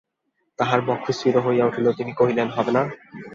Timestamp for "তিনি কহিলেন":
1.91-2.47